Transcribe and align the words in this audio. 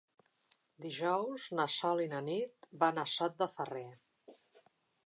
Dijous 0.85 1.45
na 1.59 1.67
Sol 1.75 2.01
i 2.07 2.09
na 2.15 2.23
Nit 2.31 2.69
van 2.85 3.03
a 3.05 3.09
Sot 3.15 3.39
de 3.45 3.51
Ferrer. 3.59 3.89